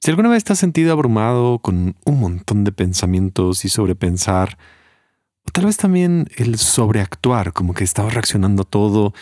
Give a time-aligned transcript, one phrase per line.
[0.00, 4.56] Si alguna vez te has sentido abrumado con un montón de pensamientos y sobrepensar,
[5.44, 9.12] o tal vez también el sobreactuar, como que estabas reaccionando a todo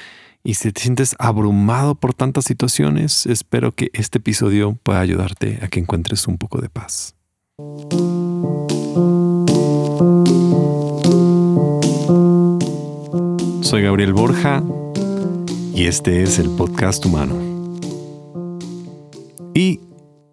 [0.44, 5.68] y si te sientes abrumado por tantas situaciones, espero que este episodio pueda ayudarte a
[5.68, 7.14] que encuentres un poco de paz.
[13.62, 14.62] Soy Gabriel Borja
[15.74, 17.34] y este es el podcast humano.
[19.54, 19.80] Y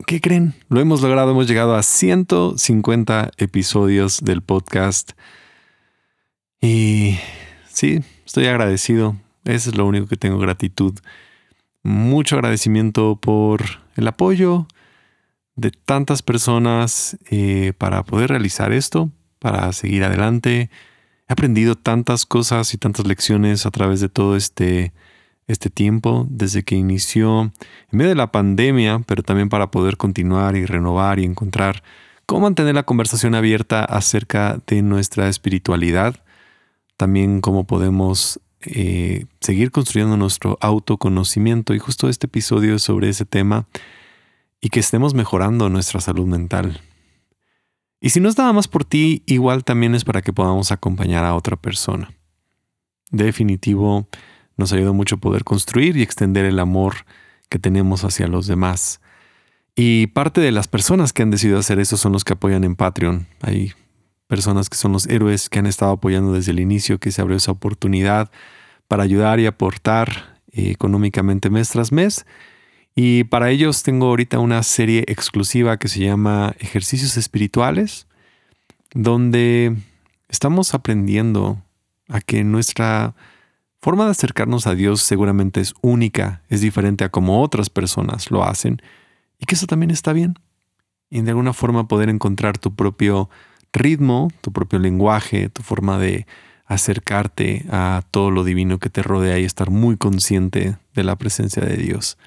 [0.05, 0.53] ¿Qué creen?
[0.69, 5.11] Lo hemos logrado, hemos llegado a 150 episodios del podcast.
[6.59, 7.19] Y
[7.69, 9.15] sí, estoy agradecido.
[9.45, 10.97] Eso es lo único que tengo gratitud.
[11.83, 13.61] Mucho agradecimiento por
[13.95, 14.67] el apoyo
[15.55, 20.69] de tantas personas eh, para poder realizar esto, para seguir adelante.
[21.29, 24.91] He aprendido tantas cosas y tantas lecciones a través de todo este
[25.47, 27.51] este tiempo desde que inició en
[27.91, 31.83] medio de la pandemia, pero también para poder continuar y renovar y encontrar
[32.25, 36.23] cómo mantener la conversación abierta acerca de nuestra espiritualidad,
[36.97, 43.25] también cómo podemos eh, seguir construyendo nuestro autoconocimiento y justo este episodio es sobre ese
[43.25, 43.67] tema
[44.61, 46.81] y que estemos mejorando nuestra salud mental.
[47.99, 51.25] Y si no es nada más por ti, igual también es para que podamos acompañar
[51.25, 52.13] a otra persona.
[53.11, 54.07] Definitivo,
[54.57, 57.05] nos ayuda mucho poder construir y extender el amor
[57.49, 59.01] que tenemos hacia los demás.
[59.75, 62.75] Y parte de las personas que han decidido hacer eso son los que apoyan en
[62.75, 63.27] Patreon.
[63.41, 63.73] Hay
[64.27, 67.37] personas que son los héroes que han estado apoyando desde el inicio, que se abrió
[67.37, 68.31] esa oportunidad
[68.87, 72.25] para ayudar y aportar eh, económicamente mes tras mes.
[72.95, 78.07] Y para ellos tengo ahorita una serie exclusiva que se llama Ejercicios Espirituales,
[78.93, 79.75] donde
[80.29, 81.59] estamos aprendiendo
[82.07, 83.15] a que nuestra
[83.83, 88.45] forma de acercarnos a Dios seguramente es única, es diferente a como otras personas lo
[88.45, 88.81] hacen
[89.39, 90.35] y que eso también está bien.
[91.09, 93.29] Y de alguna forma poder encontrar tu propio
[93.73, 96.25] ritmo, tu propio lenguaje, tu forma de
[96.65, 101.61] acercarte a todo lo divino que te rodea y estar muy consciente de la presencia
[101.61, 102.17] de Dios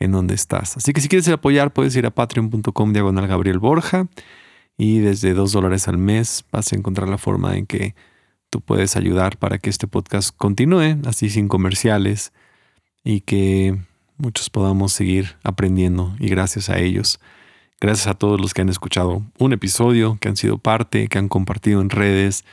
[0.00, 0.76] en donde estás.
[0.76, 4.08] Así que si quieres apoyar, puedes ir a patreon.com diagonal Gabriel Borja
[4.76, 7.94] y desde dos dólares al mes vas a encontrar la forma en que
[8.50, 12.32] tú puedes ayudar para que este podcast continúe así sin comerciales
[13.04, 13.78] y que
[14.18, 17.20] muchos podamos seguir aprendiendo y gracias a ellos.
[17.80, 21.28] Gracias a todos los que han escuchado un episodio, que han sido parte, que han
[21.28, 22.44] compartido en redes,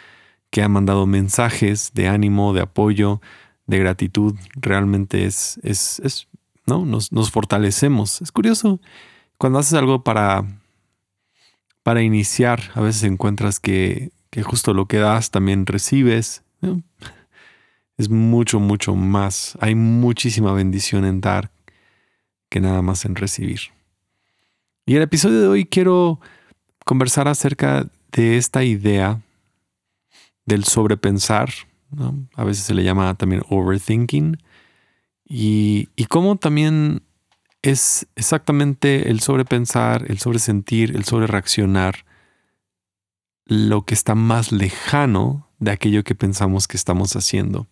[0.50, 3.22] que han mandado mensajes de ánimo, de apoyo,
[3.66, 4.36] de gratitud.
[4.56, 6.28] Realmente es, es, es
[6.66, 6.86] ¿no?
[6.86, 8.22] Nos, nos fortalecemos.
[8.22, 8.80] Es curioso,
[9.38, 10.46] cuando haces algo para,
[11.84, 16.42] para iniciar, a veces encuentras que que justo lo que das también recibes.
[17.98, 19.56] Es mucho, mucho más.
[19.62, 21.52] Hay muchísima bendición en dar
[22.50, 23.60] que nada más en recibir.
[24.88, 26.20] Y el episodio de hoy quiero
[26.84, 29.22] conversar acerca de esta idea
[30.48, 31.52] del sobrepensar.
[32.34, 34.38] A veces se le llama también overthinking.
[35.26, 37.04] Y, y cómo también
[37.62, 42.04] es exactamente el sobrepensar, el sobresentir, el sobrereaccionar
[43.54, 47.68] lo que está más lejano de aquello que pensamos que estamos haciendo.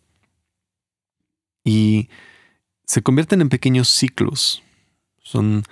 [1.64, 2.10] Y
[2.86, 4.64] se convierten en pequeños ciclos.
[5.22, 5.64] Son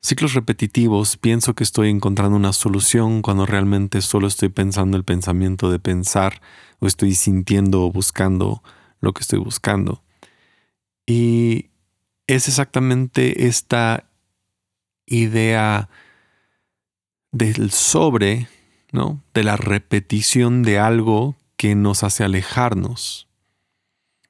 [0.00, 1.16] ciclos repetitivos.
[1.16, 6.40] Pienso que estoy encontrando una solución cuando realmente solo estoy pensando el pensamiento de pensar
[6.78, 8.62] o estoy sintiendo o buscando
[9.00, 10.02] lo que estoy buscando.
[11.06, 11.70] Y
[12.26, 14.10] es exactamente esta
[15.06, 15.88] idea
[17.32, 18.48] del sobre
[18.92, 19.22] ¿no?
[19.34, 23.28] De la repetición de algo que nos hace alejarnos.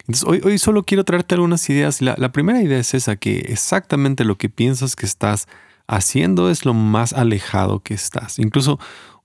[0.00, 2.00] Entonces, hoy, hoy solo quiero traerte algunas ideas.
[2.00, 5.46] La, primera idea es esa, que exactamente lo que piensas que estás
[5.86, 8.38] haciendo es lo más alejado que estás.
[8.38, 8.78] Incluso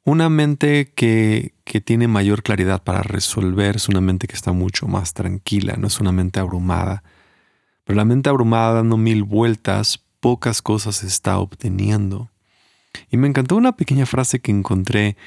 [0.03, 4.85] una mente que, que, tiene mayor claridad para resolver es una mente que está mucho
[4.88, 7.03] más tranquila, no es una mente abrumada.
[7.85, 12.29] Pero la mente abrumada dando mil vueltas, pocas cosas está obteniendo.
[13.09, 15.18] Y me encantó una pequeña frase que encontré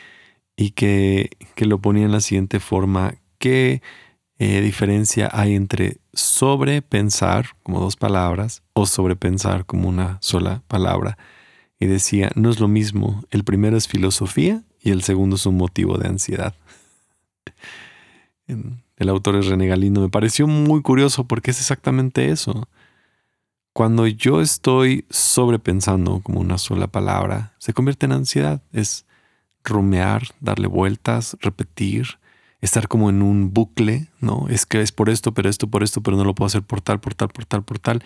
[0.57, 3.15] y que, lo ponía en la siguiente forma.
[3.39, 3.83] ¿Qué
[4.39, 11.19] eh, diferencia hay entre sobrepensar, como dos palabras, o sobrepensar como una sola palabra?
[11.79, 13.25] Y decía, no es lo mismo.
[13.31, 16.55] El primero es filosofía y el segundo es un motivo de ansiedad.
[18.97, 20.01] El autor es René Galindo.
[20.01, 22.69] Me pareció muy curioso porque es exactamente eso.
[23.77, 28.63] Cuando yo estoy sobrepensando como una sola palabra, se convierte en ansiedad.
[28.73, 29.05] Es
[29.63, 32.19] rumear, darle vueltas, repetir,
[32.63, 34.47] estar como en un bucle, ¿no?
[34.49, 36.81] Es que es por esto, pero esto, por esto, pero no lo puedo hacer por
[36.81, 38.03] tal, por tal, por tal, por tal.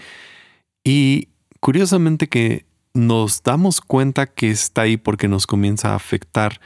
[0.83, 1.29] Y
[1.61, 6.61] curiosamente que nos damos cuenta que está ahí porque nos comienza a afectar,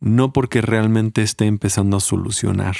[0.00, 2.74] no porque realmente esté empezando a solucionar.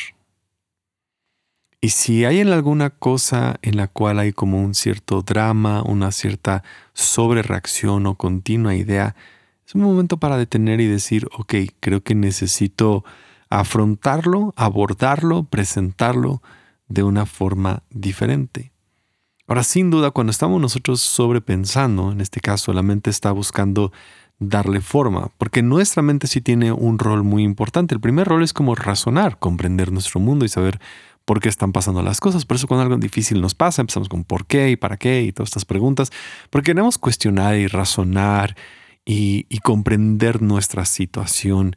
[1.80, 6.10] Y si hay en alguna cosa en la cual hay como un cierto drama, una
[6.10, 9.14] cierta sobrereacción o continua idea,
[9.64, 13.04] es un momento para detener y decir, ok, creo que necesito
[13.48, 16.42] afrontarlo, abordarlo, presentarlo
[16.88, 18.72] de una forma diferente.
[19.46, 23.92] Ahora, sin duda, cuando estamos nosotros sobrepensando, en este caso la mente está buscando
[24.40, 27.94] darle forma, porque nuestra mente sí tiene un rol muy importante.
[27.94, 30.80] El primer rol es como razonar, comprender nuestro mundo y saber
[31.28, 32.46] por qué están pasando las cosas.
[32.46, 35.30] Por eso cuando algo difícil nos pasa, empezamos con por qué y para qué y
[35.30, 36.10] todas estas preguntas,
[36.48, 38.56] porque queremos cuestionar y razonar
[39.04, 41.76] y, comprender nuestra situación.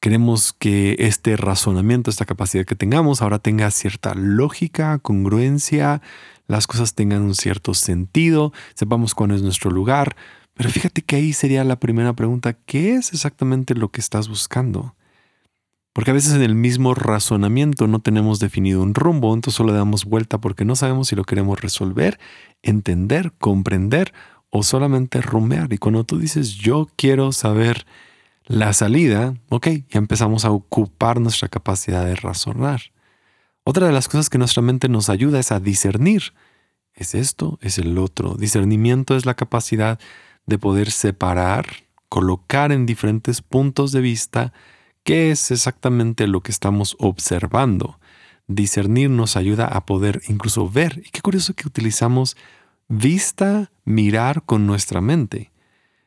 [0.00, 6.00] Queremos que este razonamiento, esta capacidad que tengamos ahora tenga cierta lógica, congruencia,
[6.46, 10.16] las cosas tengan un cierto sentido, sepamos cuál es nuestro lugar.
[10.54, 14.94] Pero fíjate que ahí sería la primera pregunta, ¿qué es exactamente lo que estás buscando?
[15.92, 20.06] Porque a veces en el mismo razonamiento no tenemos definido un rumbo, entonces solo damos
[20.06, 22.18] vuelta porque no sabemos si lo queremos resolver,
[22.62, 24.14] entender, comprender
[24.48, 25.72] o solamente rumear.
[25.72, 27.86] Y cuando tú dices yo quiero saber
[28.46, 32.80] la salida, ok, ya empezamos a ocupar nuestra capacidad de razonar.
[33.64, 36.34] Otra de las cosas que nuestra mente nos ayuda es a discernir.
[36.94, 38.34] Es esto, es el otro.
[38.34, 40.00] Discernimiento es la capacidad
[40.46, 41.66] de poder separar,
[42.08, 44.52] colocar en diferentes puntos de vista
[45.04, 47.98] qué es exactamente lo que estamos observando.
[48.46, 51.02] Discernir nos ayuda a poder incluso ver.
[51.04, 52.36] Y qué curioso que utilizamos
[52.88, 55.50] vista, mirar con nuestra mente.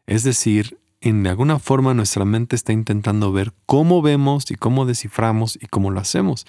[0.07, 5.57] Es decir, en alguna forma nuestra mente está intentando ver cómo vemos y cómo desciframos
[5.61, 6.45] y cómo lo hacemos.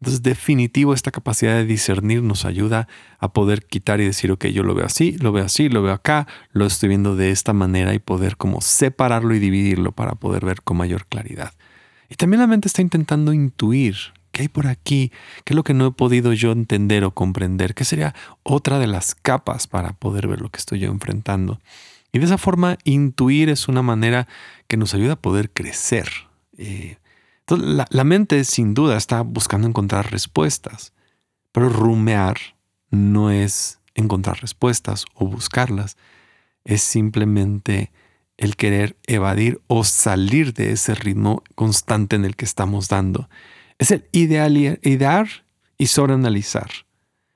[0.00, 2.88] Entonces, definitivo, esta capacidad de discernir nos ayuda
[3.18, 5.92] a poder quitar y decir, ok, yo lo veo así, lo veo así, lo veo
[5.92, 10.46] acá, lo estoy viendo de esta manera y poder como separarlo y dividirlo para poder
[10.46, 11.52] ver con mayor claridad.
[12.10, 13.96] Y también la mente está intentando intuir
[14.32, 15.12] qué hay por aquí,
[15.44, 18.88] qué es lo que no he podido yo entender o comprender, qué sería otra de
[18.88, 21.60] las capas para poder ver lo que estoy yo enfrentando.
[22.12, 24.26] Y de esa forma, intuir es una manera
[24.66, 26.08] que nos ayuda a poder crecer.
[26.58, 26.98] Eh,
[27.40, 30.92] entonces, la, la mente sin duda está buscando encontrar respuestas,
[31.52, 32.36] pero rumear
[32.90, 35.96] no es encontrar respuestas o buscarlas,
[36.64, 37.92] es simplemente
[38.40, 43.28] el querer evadir o salir de ese ritmo constante en el que estamos dando.
[43.78, 45.28] Es el idear
[45.76, 46.70] y sobreanalizar.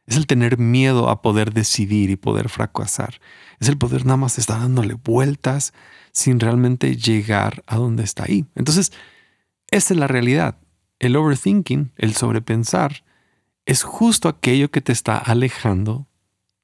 [0.07, 3.21] Es el tener miedo a poder decidir y poder fracasar.
[3.61, 5.75] Es el poder nada más estar dándole vueltas
[6.11, 8.47] sin realmente llegar a donde está ahí.
[8.55, 8.91] Entonces,
[9.71, 10.57] esa es la realidad.
[11.01, 13.05] El overthinking, el sobrepensar,
[13.67, 16.07] es justo aquello que te está alejando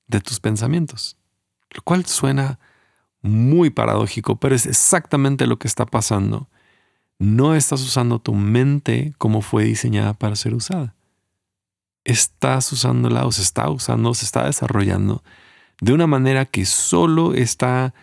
[0.07, 1.19] de tus pensamientos.
[1.73, 2.59] Lo cual suena
[3.23, 6.49] muy paradójico, pero es exactamente lo que está pasando.
[7.19, 10.95] No estás usando tu mente como fue diseñada para ser usada.
[12.05, 15.23] Estás usándola o se está usando, se está desarrollando
[15.81, 17.95] de una manera que solo está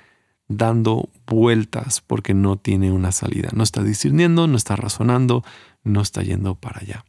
[0.48, 3.50] dando vueltas porque no tiene una salida.
[3.54, 5.44] No está discerniendo, no está razonando,
[5.84, 7.06] no está yendo para allá.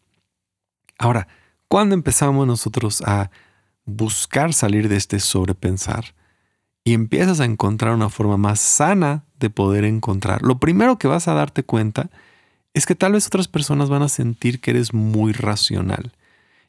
[0.99, 1.29] Ahora,
[1.69, 3.31] cuando empezamos nosotros a
[3.85, 6.15] buscar salir de este sobrepensar,
[6.89, 11.29] y empiezas a encontrar una forma más sana de poder encontrar, lo primero que vas
[11.29, 12.09] a darte cuenta
[12.73, 16.13] es que tal vez otras personas van a sentir que eres muy racional.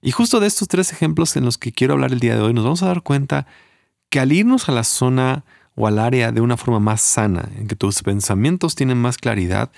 [0.01, 2.53] Y justo de estos tres ejemplos en los que quiero hablar el día de hoy,
[2.53, 3.47] nos vamos a dar cuenta
[4.09, 5.45] que al irnos a la zona
[5.75, 9.71] o al área de una forma más sana, en que tus pensamientos tienen más claridad,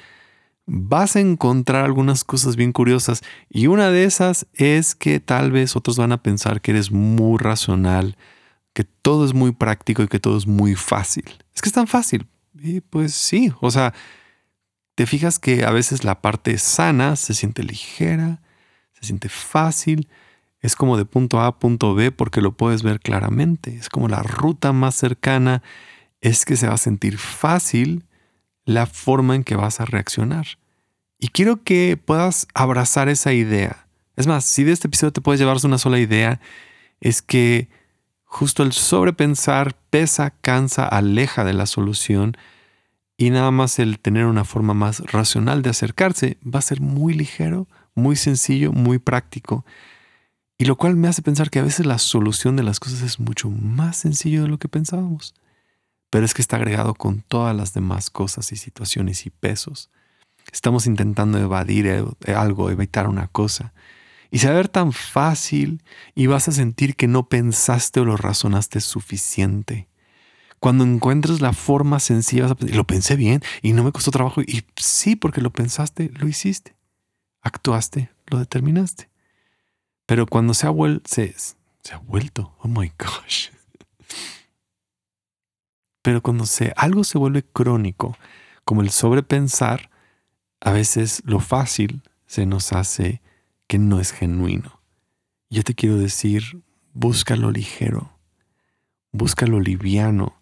[0.65, 3.21] vas a encontrar algunas cosas bien curiosas.
[3.47, 7.37] Y una de esas es que tal vez otros van a pensar que eres muy
[7.37, 8.17] racional,
[8.73, 11.25] que todo es muy práctico y que todo es muy fácil.
[11.53, 12.27] Es que es tan fácil.
[12.53, 13.93] Y pues sí, o sea,
[14.95, 18.41] te fijas que a veces la parte sana se siente ligera,
[18.93, 20.07] se siente fácil,
[20.59, 24.07] es como de punto A a punto B porque lo puedes ver claramente, es como
[24.07, 25.63] la ruta más cercana,
[26.21, 28.05] es que se va a sentir fácil
[28.65, 30.45] la forma en que vas a reaccionar.
[31.17, 33.87] Y quiero que puedas abrazar esa idea.
[34.15, 36.39] Es más, si de este episodio te puedes llevarse una sola idea,
[36.99, 37.69] es que
[38.33, 42.37] Justo el sobrepensar pesa, cansa, aleja de la solución
[43.17, 47.13] y nada más el tener una forma más racional de acercarse va a ser muy
[47.13, 49.65] ligero, muy sencillo, muy práctico.
[50.57, 53.19] Y lo cual me hace pensar que a veces la solución de las cosas es
[53.19, 55.33] mucho más sencillo de lo que pensábamos.
[56.09, 59.89] Pero es que está agregado con todas las demás cosas y situaciones y pesos.
[60.53, 63.73] Estamos intentando evadir eh, algo, evitar una cosa.
[64.31, 65.83] Y se va a ver tan fácil
[66.15, 69.89] y vas a sentir que no pensaste o lo razonaste suficiente.
[70.59, 74.41] Cuando encuentres la forma sencilla, vas a lo pensé bien y no me costó trabajo.
[74.41, 76.75] Y sí, porque lo pensaste, lo hiciste.
[77.41, 79.09] Actuaste, lo determinaste.
[80.05, 80.71] Pero cuando se ha,
[81.03, 81.35] se,
[81.83, 83.49] se ha vuelto, oh my gosh.
[86.01, 88.17] Pero cuando se, algo se vuelve crónico,
[88.63, 89.89] como el sobrepensar,
[90.61, 93.21] a veces lo fácil se nos hace
[93.71, 94.81] que no es genuino.
[95.49, 96.61] Yo te quiero decir,
[96.91, 98.11] busca lo ligero,
[99.13, 100.35] busca lo liviano,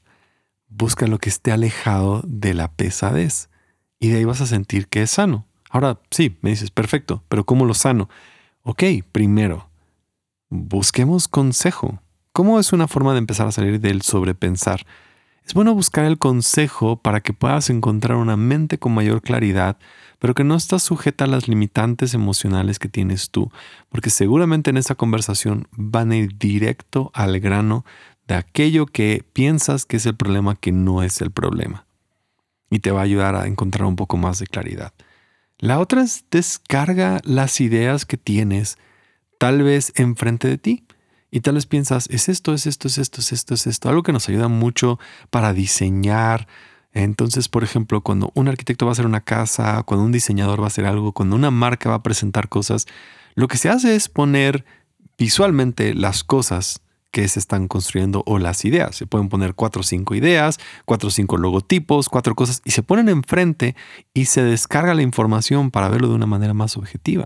[0.67, 3.51] busca lo que esté alejado de la pesadez.
[3.99, 5.45] Y de ahí vas a sentir que es sano.
[5.69, 8.09] Ahora sí, me dices, perfecto, pero ¿cómo lo sano?
[8.63, 8.81] Ok,
[9.11, 9.69] primero,
[10.49, 12.01] busquemos consejo.
[12.31, 14.87] ¿Cómo es una forma de empezar a salir del sobrepensar?
[15.49, 19.77] Es bueno buscar el consejo para que puedas encontrar una mente con mayor claridad,
[20.19, 23.51] pero que no está sujeta a las limitantes emocionales que tienes tú,
[23.89, 27.83] porque seguramente en esa conversación van a ir directo al grano
[28.27, 31.87] de aquello que piensas que es el problema que no es el problema.
[32.69, 34.93] Y te va a ayudar a encontrar un poco más de claridad.
[35.57, 38.77] La otra es descarga las ideas que tienes
[39.39, 40.83] tal vez enfrente de ti.
[41.31, 43.89] Y tal vez piensas, es esto, es esto, es esto, es esto, es esto.
[43.89, 46.47] Algo que nos ayuda mucho para diseñar.
[46.91, 50.65] Entonces, por ejemplo, cuando un arquitecto va a hacer una casa, cuando un diseñador va
[50.65, 52.87] a hacer algo, cuando una marca va a presentar cosas,
[53.35, 54.65] lo que se hace es poner
[55.17, 56.81] visualmente las cosas
[57.11, 58.95] que se están construyendo o las ideas.
[58.95, 62.83] Se pueden poner cuatro o cinco ideas, cuatro o cinco logotipos, cuatro cosas y se
[62.83, 63.75] ponen enfrente
[64.13, 67.25] y se descarga la información para verlo de una manera más objetiva.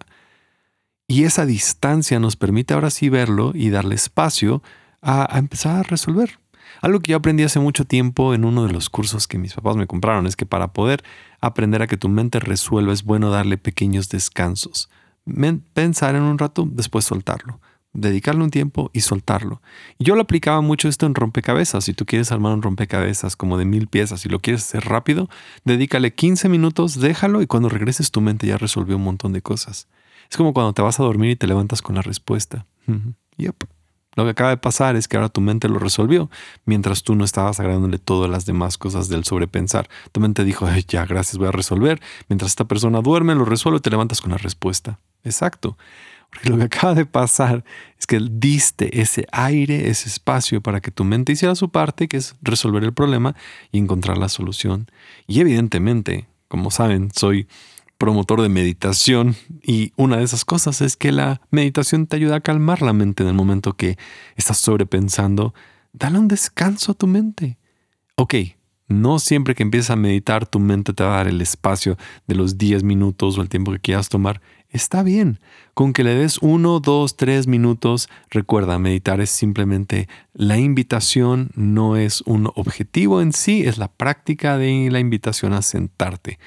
[1.13, 4.63] Y esa distancia nos permite ahora sí verlo y darle espacio
[4.99, 6.39] a, empezar a resolver.
[6.81, 9.75] Algo que yo aprendí hace mucho tiempo en uno de los cursos que mis papás
[9.75, 11.03] me compraron es que para poder
[11.39, 14.89] aprender a que tu mente resuelva es bueno darle pequeños descansos.
[15.75, 17.59] Pensar en un rato, después soltarlo.
[17.93, 19.61] Dedicarle un tiempo y soltarlo.
[19.99, 21.83] Yo lo aplicaba mucho esto en rompecabezas.
[21.83, 25.29] Si tú quieres armar un rompecabezas como de mil piezas y lo quieres hacer rápido,
[25.63, 29.87] dedícale 15 minutos, déjalo y cuando regreses tu mente ya resolvió un montón de cosas.
[30.33, 32.65] Es como cuando te vas a dormir y te levantas con la respuesta.
[33.37, 33.65] Yep.
[34.15, 36.31] Lo que acaba de pasar es que ahora tu mente lo resolvió,
[36.65, 39.87] mientras tú no estabas agregándole todas las demás cosas del sobrepensar.
[40.11, 42.01] Tu mente dijo, ya, gracias, voy a resolver.
[42.29, 44.97] Mientras esta persona duerme, lo resuelve y te levantas con la respuesta.
[45.23, 45.77] Exacto.
[46.31, 47.63] Porque lo que acaba de pasar
[47.99, 52.17] es que diste ese aire, ese espacio para que tu mente hiciera su parte, que
[52.17, 53.35] es resolver el problema
[53.71, 54.89] y encontrar la solución.
[55.27, 57.47] Y evidentemente, como saben, soy
[58.03, 62.41] promotor de meditación y una de esas cosas es que la meditación te ayuda a
[62.41, 63.97] calmar la mente en el momento que
[64.35, 65.53] estás sobrepensando.
[65.93, 67.57] Dale un descanso a tu mente.
[68.15, 68.35] Ok,
[68.89, 72.35] no siempre que empieces a meditar tu mente te va a dar el espacio de
[72.35, 74.41] los 10 minutos o el tiempo que quieras tomar.
[74.67, 75.39] Está bien.
[75.73, 81.95] Con que le des uno, dos, tres minutos, recuerda, meditar es simplemente la invitación, no
[81.95, 86.37] es un objetivo en sí, es la práctica de la invitación a sentarte.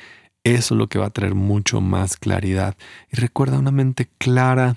[0.47, 2.76] Eso es lo que va a traer mucho más claridad.
[3.11, 4.76] Y recuerda, una mente clara,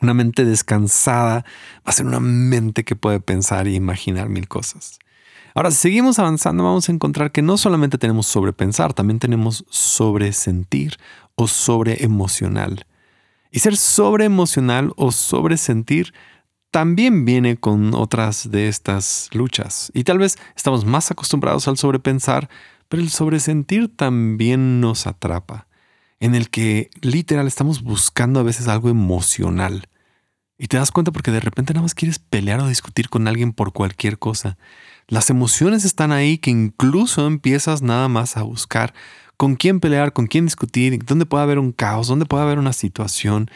[0.00, 1.44] una mente descansada,
[1.76, 4.98] va a ser una mente que puede pensar e imaginar mil cosas.
[5.54, 10.96] Ahora, si seguimos avanzando, vamos a encontrar que no solamente tenemos sobrepensar, también tenemos sobresentir
[11.36, 12.84] o sobreemocional.
[13.52, 16.12] Y ser sobreemocional o sobresentir
[16.72, 19.92] también viene con otras de estas luchas.
[19.94, 22.48] Y tal vez estamos más acostumbrados al sobrepensar,
[22.92, 25.66] pero el sobresentir también nos atrapa,
[26.20, 29.88] en el que literal estamos buscando a veces algo emocional.
[30.58, 33.54] Y te das cuenta porque de repente nada más quieres pelear o discutir con alguien
[33.54, 34.58] por cualquier cosa.
[35.08, 38.92] Las emociones están ahí que incluso empiezas nada más a buscar
[39.38, 42.74] con quién pelear, con quién discutir, dónde puede haber un caos, dónde puede haber una
[42.74, 43.50] situación.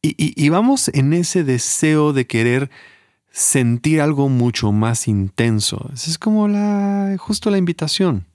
[0.00, 2.70] Y, vamos en ese deseo de querer
[3.32, 5.90] sentir algo mucho más intenso.
[5.92, 8.26] Es como la, justo la invitación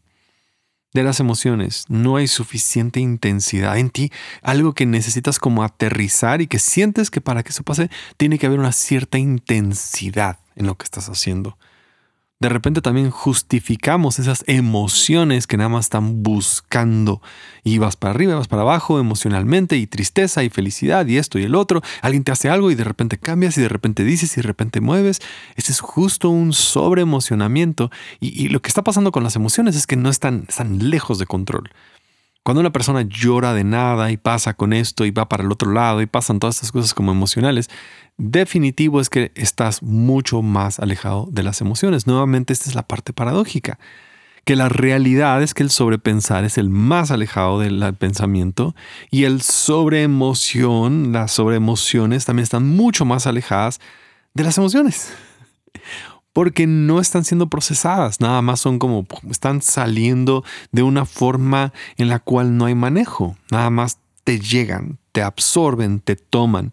[0.93, 1.85] de las emociones.
[1.87, 7.21] No hay suficiente intensidad en ti, algo que necesitas como aterrizar y que sientes que
[7.21, 11.57] para que eso pase tiene que haber una cierta intensidad en lo que estás haciendo
[12.41, 17.21] de repente también justificamos esas emociones que nada más están buscando.
[17.63, 21.43] Y vas para arriba, vas para abajo emocionalmente y tristeza y felicidad y esto y
[21.43, 21.83] el otro.
[22.01, 24.81] Alguien te hace algo y de repente cambias y de repente dices y de repente
[24.81, 25.21] mueves.
[25.55, 27.91] Ese es justo un sobreemocionamiento.
[28.19, 31.19] Y, y lo que está pasando con las emociones es que no están, están lejos
[31.19, 31.69] de control.
[32.43, 35.71] Cuando una persona llora de nada y pasa con esto y va para el otro
[35.71, 37.69] lado y pasan todas estas cosas como emocionales,
[38.17, 42.07] definitivo es que estás mucho más alejado de las emociones.
[42.07, 43.77] Nuevamente, esta es la parte paradójica,
[44.43, 48.75] que la realidad es que el sobrepensar es el más alejado del pensamiento
[49.11, 53.79] y el sobreemoción, las sobreemociones también están mucho más alejadas
[54.33, 55.13] de las emociones.
[56.33, 62.09] Porque no están siendo procesadas, nada más son como están saliendo de una forma en
[62.09, 66.71] la cual no hay manejo, nada más te llegan, te absorben, te toman.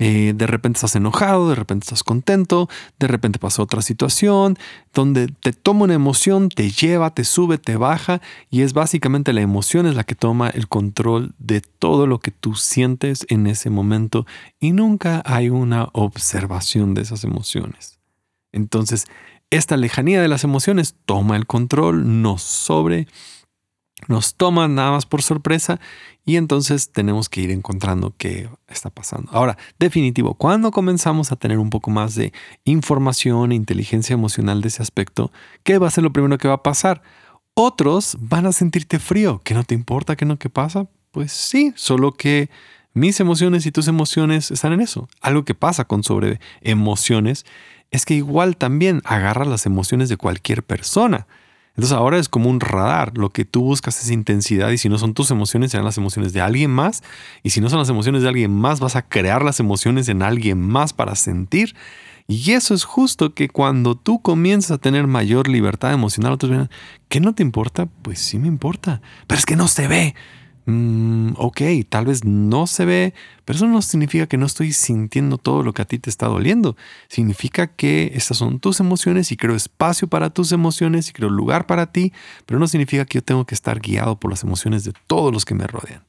[0.00, 4.58] Eh, de repente estás enojado, de repente estás contento, de repente pasa otra situación
[4.92, 8.20] donde te toma una emoción, te lleva, te sube, te baja
[8.50, 12.32] y es básicamente la emoción es la que toma el control de todo lo que
[12.32, 14.26] tú sientes en ese momento
[14.58, 18.00] y nunca hay una observación de esas emociones.
[18.54, 19.06] Entonces,
[19.50, 23.08] esta lejanía de las emociones toma el control, nos sobre,
[24.08, 25.80] nos toma nada más por sorpresa
[26.24, 29.30] y entonces tenemos que ir encontrando qué está pasando.
[29.32, 32.32] Ahora, definitivo, cuando comenzamos a tener un poco más de
[32.64, 35.32] información e inteligencia emocional de ese aspecto,
[35.62, 37.02] ¿qué va a ser lo primero que va a pasar?
[37.54, 40.86] Otros van a sentirte frío, que no te importa qué no que pasa.
[41.10, 42.50] Pues sí, solo que
[42.94, 45.08] mis emociones y tus emociones están en eso.
[45.20, 47.44] Algo que pasa con sobre emociones
[47.90, 51.26] es que igual también agarra las emociones de cualquier persona.
[51.76, 53.16] Entonces ahora es como un radar.
[53.18, 56.32] Lo que tú buscas es intensidad y si no son tus emociones, serán las emociones
[56.32, 57.02] de alguien más.
[57.42, 60.22] Y si no son las emociones de alguien más, vas a crear las emociones en
[60.22, 61.74] alguien más para sentir.
[62.26, 66.70] Y eso es justo que cuando tú comienzas a tener mayor libertad emocional, otros dirán,
[67.08, 67.86] ¿qué no te importa?
[68.02, 70.14] Pues sí me importa, pero es que no se ve.
[70.66, 75.36] Mm, ok, tal vez no se ve, pero eso no significa que no estoy sintiendo
[75.36, 76.76] todo lo que a ti te está doliendo.
[77.08, 81.66] Significa que estas son tus emociones y creo espacio para tus emociones y creo lugar
[81.66, 82.12] para ti,
[82.46, 85.44] pero no significa que yo tengo que estar guiado por las emociones de todos los
[85.44, 86.02] que me rodean.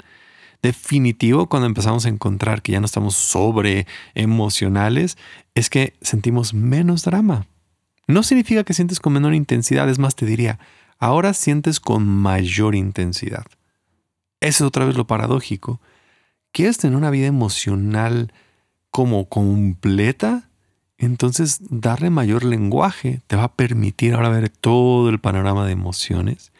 [0.62, 3.86] Definitivo, cuando empezamos a encontrar que ya no estamos sobre
[4.16, 5.18] emocionales,
[5.54, 7.46] es que sentimos menos drama.
[8.08, 10.60] No significa que sientes con menor intensidad, es más, te diría,
[10.98, 13.46] ahora sientes con mayor intensidad.
[14.46, 15.82] Eso es otra vez lo paradójico.
[16.52, 18.32] ¿Quieres tener una vida emocional
[18.92, 20.50] como completa?
[21.00, 26.52] Entonces darle mayor lenguaje te va a permitir ahora ver todo el panorama de emociones.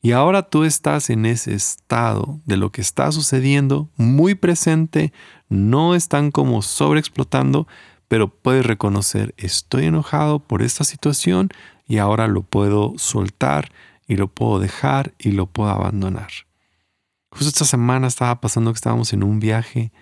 [0.00, 5.12] Y ahora tú estás en ese estado de lo que está sucediendo, muy presente,
[5.48, 7.66] no están como sobreexplotando,
[8.06, 11.48] pero puedes reconocer, estoy enojado por esta situación
[11.88, 13.72] y ahora lo puedo soltar
[14.06, 16.30] y lo puedo dejar y lo puedo abandonar.
[17.34, 19.92] Justo esta semana estaba pasando que estábamos en un viaje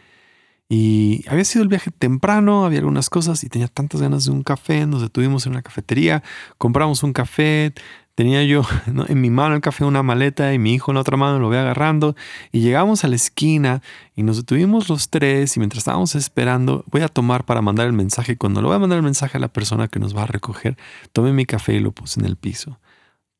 [0.74, 4.42] y había sido el viaje temprano, había algunas cosas y tenía tantas ganas de un
[4.42, 4.86] café.
[4.86, 6.22] Nos detuvimos en una cafetería,
[6.56, 7.74] compramos un café.
[8.14, 8.62] Tenía yo
[9.08, 11.48] en mi mano el café una maleta y mi hijo en la otra mano lo
[11.48, 12.16] voy agarrando.
[12.52, 13.82] Y llegamos a la esquina
[14.16, 15.54] y nos detuvimos los tres.
[15.58, 18.38] Y mientras estábamos esperando, voy a tomar para mandar el mensaje.
[18.38, 20.78] Cuando lo voy a mandar el mensaje a la persona que nos va a recoger,
[21.12, 22.78] tomé mi café y lo puse en el piso.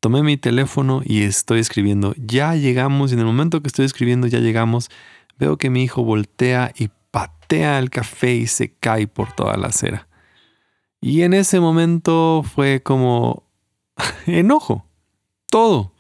[0.03, 2.13] Tomé mi teléfono y estoy escribiendo.
[2.17, 4.91] Ya llegamos y en el momento que estoy escribiendo ya llegamos.
[5.39, 9.69] Veo que mi hijo voltea y patea el café y se cae por toda la
[9.69, 10.09] acera.
[11.01, 13.45] Y en ese momento fue como
[14.27, 14.89] enojo.
[15.49, 15.93] Todo.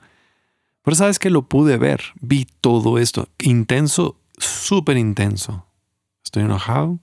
[0.83, 2.03] Pero sabes que lo pude ver.
[2.21, 3.29] Vi todo esto.
[3.39, 5.65] Intenso, súper intenso.
[6.25, 6.99] Estoy enojado.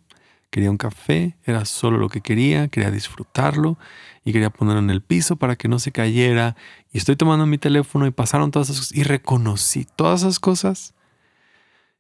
[0.50, 1.38] Quería un café.
[1.44, 2.68] Era solo lo que quería.
[2.68, 3.78] Quería disfrutarlo
[4.24, 6.56] y quería ponerlo en el piso para que no se cayera.
[6.92, 10.94] Y estoy tomando mi teléfono y pasaron todas esas cosas y reconocí todas esas cosas.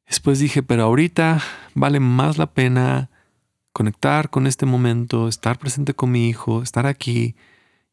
[0.08, 1.42] Después dije, pero ahorita
[1.76, 3.10] vale más la pena
[3.72, 7.36] conectar con este momento, estar presente con mi hijo, estar aquí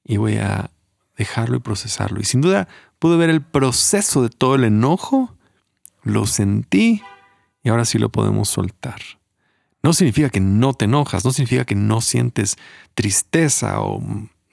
[0.02, 0.70] y voy a
[1.16, 2.20] dejarlo y procesarlo.
[2.20, 5.36] Y sin duda pude ver el proceso de todo el enojo,
[6.02, 7.02] lo sentí
[7.62, 9.00] y ahora sí lo podemos soltar.
[9.86, 12.56] No significa que no te enojas, no significa que no sientes
[12.96, 14.02] tristeza o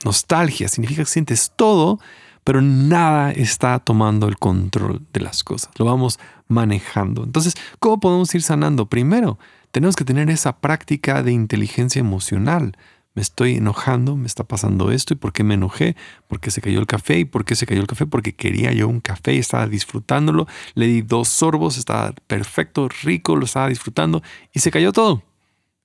[0.06, 2.00] nostalgia, significa que sientes todo,
[2.44, 5.72] pero nada está tomando el control de las cosas.
[5.80, 7.24] Lo vamos manejando.
[7.24, 8.86] Entonces, ¿cómo podemos ir sanando?
[8.86, 9.40] Primero,
[9.72, 12.78] tenemos que tener esa práctica de inteligencia emocional.
[13.16, 15.96] Me estoy enojando, me está pasando esto, ¿y por qué me enojé?
[16.28, 17.20] ¿Por qué se cayó el café?
[17.20, 18.08] ¿Y por qué se cayó el café?
[18.08, 23.46] Porque quería yo un café, estaba disfrutándolo, le di dos sorbos, estaba perfecto, rico, lo
[23.46, 25.24] estaba disfrutando y se cayó todo.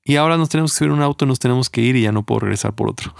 [0.05, 2.23] Y ahora nos tenemos que subir un auto, nos tenemos que ir y ya no
[2.23, 3.15] puedo regresar por otro.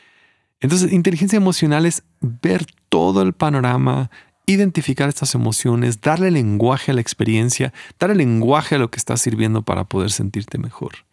[0.60, 4.10] Entonces, inteligencia emocional es ver todo el panorama,
[4.46, 9.62] identificar estas emociones, darle lenguaje a la experiencia, darle lenguaje a lo que está sirviendo
[9.62, 11.04] para poder sentirte mejor.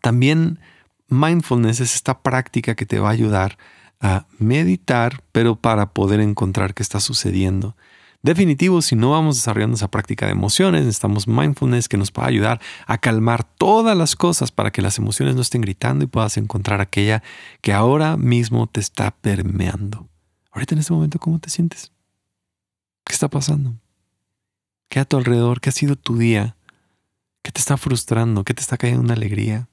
[0.00, 0.58] También
[1.14, 3.56] mindfulness es esta práctica que te va a ayudar
[4.00, 7.76] a meditar, pero para poder encontrar qué está sucediendo.
[8.22, 12.60] Definitivo, si no vamos desarrollando esa práctica de emociones, necesitamos mindfulness que nos pueda ayudar
[12.86, 16.80] a calmar todas las cosas para que las emociones no estén gritando y puedas encontrar
[16.80, 17.22] aquella
[17.60, 20.08] que ahora mismo te está permeando.
[20.52, 21.92] Ahorita en este momento, ¿cómo te sientes?
[23.04, 23.74] ¿Qué está pasando?
[24.88, 25.60] ¿Qué a tu alrededor?
[25.60, 26.56] ¿Qué ha sido tu día?
[27.42, 28.42] ¿Qué te está frustrando?
[28.44, 29.68] ¿Qué te está cayendo una alegría?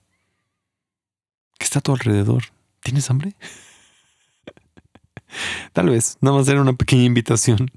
[1.61, 2.45] ¿Qué está a tu alrededor?
[2.81, 3.35] ¿Tienes hambre?
[5.73, 7.69] Tal vez, nada más era una pequeña invitación.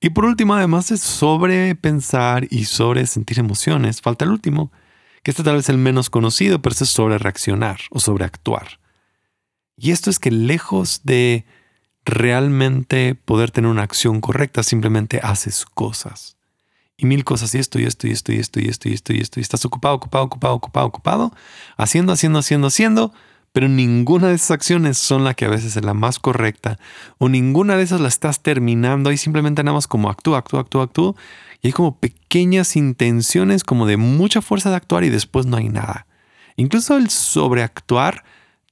[0.00, 4.72] Y por último, además de sobrepensar y sobre sentir emociones, falta el último,
[5.22, 8.80] que este tal vez es el menos conocido, pero es sobre reaccionar o sobre actuar.
[9.76, 11.44] Y esto es que lejos de
[12.06, 16.37] realmente poder tener una acción correcta, simplemente haces cosas.
[17.00, 19.12] Y mil cosas, y esto, y esto, y esto, y esto, y esto, y esto,
[19.12, 21.32] y esto, y estás ocupado, ocupado, ocupado, ocupado, ocupado,
[21.76, 23.12] haciendo, haciendo, haciendo, haciendo,
[23.52, 26.76] pero ninguna de esas acciones son la que a veces es la más correcta,
[27.18, 30.84] o ninguna de esas la estás terminando, ahí simplemente nada más como actúa, actúa, actúa,
[30.84, 31.14] actúa,
[31.62, 35.68] y hay como pequeñas intenciones como de mucha fuerza de actuar y después no hay
[35.68, 36.06] nada.
[36.56, 38.24] Incluso el sobreactuar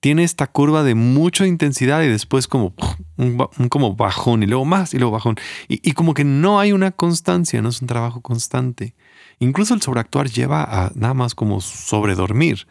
[0.06, 2.74] tiene esta curva de mucha intensidad y después como
[3.16, 5.34] un, como bajón y luego más y luego bajón.
[5.66, 8.94] Y, como que no hay una constancia, no es un trabajo constante.
[9.40, 12.68] Incluso el sobreactuar lleva a nada más como sobredormir.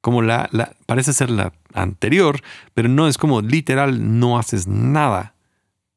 [0.00, 2.40] Como la, la, parece ser la anterior,
[2.72, 5.34] pero no es como literal no haces nada.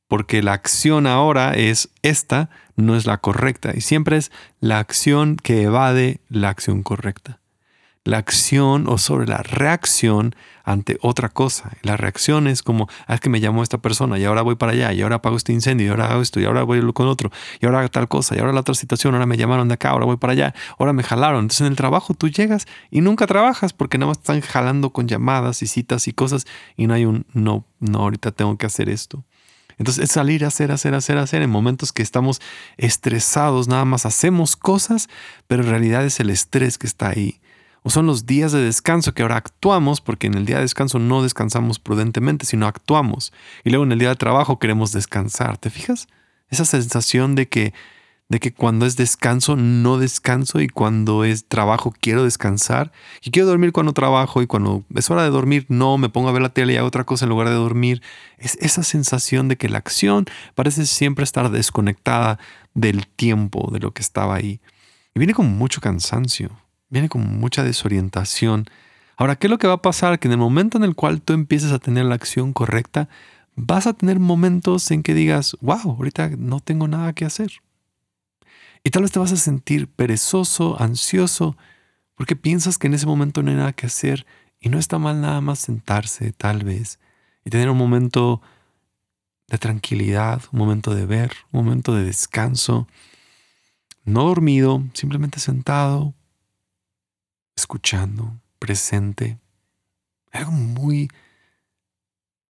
[0.10, 3.72] Porque la acción ahora es esta, no es la correcta.
[3.74, 7.40] Y siempre es la acción que evade la acción correcta
[8.06, 11.72] la acción o sobre la reacción ante otra cosa.
[11.82, 14.72] La reacción es como, ah, es que me llamó esta persona y ahora voy para
[14.72, 17.32] allá y ahora apago este incendio y ahora hago esto y ahora voy con otro
[17.60, 20.06] y ahora tal cosa y ahora la otra situación, ahora me llamaron de acá, ahora
[20.06, 21.41] voy para allá, ahora me jalaron.
[21.41, 25.08] Entonces en el trabajo tú llegas y nunca trabajas porque nada más están jalando con
[25.08, 26.46] llamadas y citas y cosas
[26.78, 29.26] y no hay un, no, no, ahorita tengo que hacer esto.
[29.78, 31.41] Entonces es salir a hacer, hacer, hacer, hacer.
[31.41, 32.39] En momentos que estamos
[32.78, 35.10] estresados, nada más hacemos cosas,
[35.48, 37.41] pero en realidad es el estrés que está ahí
[37.86, 40.98] o son los días de descanso que ahora actuamos, porque en el día de descanso
[40.98, 43.32] no descansamos prudentemente, sino actuamos.
[43.63, 45.60] Y luego en el día de trabajo queremos descansar.
[45.60, 46.08] ¿Te fijas?
[46.50, 47.76] Esa sensación de que,
[48.28, 52.91] de que cuando es descanso no descanso y cuando es trabajo quiero descansar.
[53.21, 56.32] Y quiero dormir cuando trabajo y cuando es hora de dormir no, me pongo a
[56.32, 58.02] ver la tele y hago otra cosa en lugar de dormir.
[58.39, 62.39] Es esa sensación de que la acción parece siempre estar desconectada
[62.74, 64.60] del tiempo, de lo que estaba ahí.
[65.13, 66.64] Y viene con mucho cansancio
[66.95, 68.67] viene con mucha desorientación.
[69.17, 70.17] Ahora, ¿qué es lo que va a pasar?
[70.17, 73.10] Que en el momento en el cual tú empieces a tener la acción correcta,
[73.58, 77.51] vas a tener momentos en que digas, wow, ahorita no tengo nada que hacer.
[78.81, 81.58] Y tal vez te vas a sentir perezoso, ansioso,
[82.15, 84.25] porque piensas que en ese momento no hay nada que hacer
[84.62, 86.99] y no está mal nada más sentarse, tal vez,
[87.43, 88.41] y tener un momento
[89.47, 92.88] de tranquilidad, un momento de ver, un momento de descanso,
[94.05, 96.13] no dormido, simplemente sentado,
[97.56, 99.39] escuchando, presente.
[100.32, 101.10] Algo muy...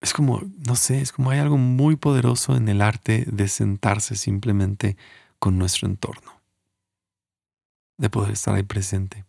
[0.01, 4.15] Es como, no sé, es como hay algo muy poderoso en el arte de sentarse
[4.15, 4.97] simplemente
[5.39, 6.41] con nuestro entorno.
[7.97, 9.25] De poder estar ahí presente.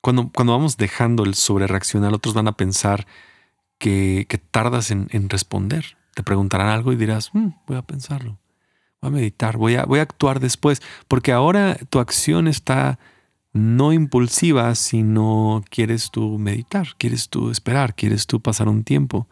[0.00, 3.06] Cuando, cuando vamos dejando el sobre reaccionar, otros van a pensar
[3.78, 5.96] que, tardas en, responder.
[6.14, 8.38] Te preguntarán algo y dirás, mm, voy a pensarlo,
[9.00, 12.98] voy a meditar, voy a, voy a actuar después, porque ahora tu acción está
[13.52, 19.26] no impulsiva, sino quieres tú meditar, quieres tú esperar, quieres tú pasar un tiempo.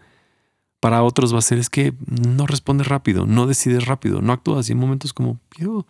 [0.81, 4.69] Para otros va a ser es que no respondes rápido, no decides rápido, no actúas
[4.69, 5.87] y en momentos como quiero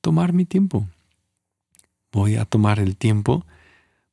[0.00, 0.86] tomar mi tiempo.
[2.12, 3.44] Voy a tomar el tiempo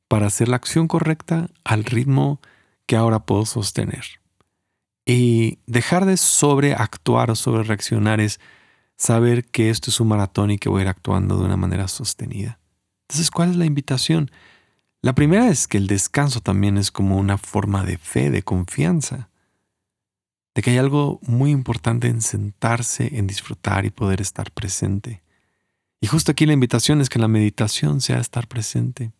[0.08, 2.40] para hacer la acción correcta al ritmo
[2.86, 4.04] que ahora puedo sostener.
[5.04, 8.40] Y dejar de sobreactuar o sobre reaccionar es
[8.96, 11.86] saber que esto es un maratón y que voy a ir actuando de una manera
[11.88, 12.58] sostenida.
[13.08, 14.30] Entonces, ¿cuál es la invitación?
[15.02, 19.30] La primera es que el descanso también es como una forma de fe, de confianza,
[20.54, 25.22] de que hay algo muy importante en sentarse, en disfrutar y poder estar presente.
[26.00, 29.12] Y justo aquí la invitación es que la meditación sea estar presente.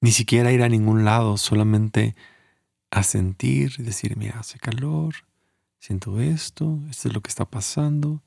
[0.00, 2.14] Ni siquiera ir a ningún lado, solamente
[2.90, 5.14] a sentir decir, mira, hace calor,
[5.78, 8.22] siento esto, esto es lo que está pasando,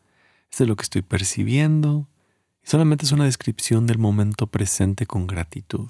[0.50, 2.08] esto es lo que estoy percibiendo,
[2.64, 5.90] solamente es una descripción del momento presente con gratitud.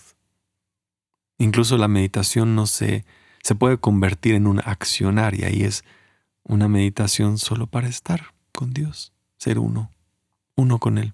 [1.38, 3.06] Incluso la meditación no se,
[3.44, 5.84] se puede convertir en un accionar y ahí es
[6.44, 9.92] una meditación solo para estar con Dios, ser uno,
[10.56, 11.14] uno con Él,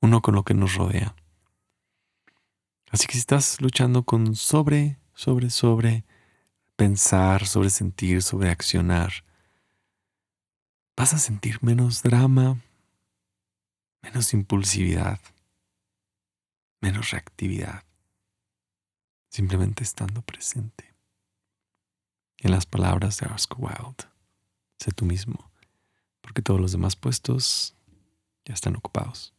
[0.00, 1.14] uno con lo que nos rodea.
[2.90, 6.04] Así que si estás luchando con sobre, sobre, sobre,
[6.76, 9.24] pensar, sobre sentir, sobre accionar,
[10.96, 12.58] vas a sentir menos drama,
[14.02, 15.20] menos impulsividad,
[16.80, 17.84] menos reactividad,
[19.30, 20.94] simplemente estando presente.
[22.38, 24.04] En las palabras de Oscar Wilde,
[24.78, 25.50] sé tú mismo,
[26.20, 27.76] porque todos los demás puestos
[28.44, 29.32] ya están ocupados.